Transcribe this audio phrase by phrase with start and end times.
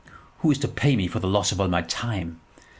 [0.39, 2.41] "Who is to pay me for the loss of all my time?